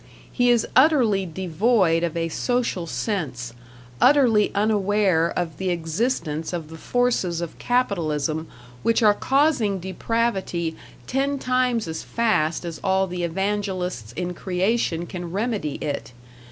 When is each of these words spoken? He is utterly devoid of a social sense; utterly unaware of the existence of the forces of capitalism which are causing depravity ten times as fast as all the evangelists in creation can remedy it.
He 0.31 0.49
is 0.49 0.65
utterly 0.75 1.27
devoid 1.27 2.03
of 2.03 2.17
a 2.17 2.27
social 2.29 2.87
sense; 2.87 3.53
utterly 4.01 4.51
unaware 4.55 5.29
of 5.37 5.57
the 5.59 5.69
existence 5.69 6.53
of 6.53 6.69
the 6.69 6.77
forces 6.79 7.39
of 7.39 7.59
capitalism 7.59 8.47
which 8.81 9.03
are 9.03 9.13
causing 9.13 9.77
depravity 9.79 10.75
ten 11.05 11.37
times 11.37 11.87
as 11.87 12.01
fast 12.01 12.65
as 12.65 12.81
all 12.83 13.05
the 13.05 13.21
evangelists 13.23 14.11
in 14.13 14.33
creation 14.33 15.05
can 15.05 15.29
remedy 15.31 15.75
it. 15.81 16.13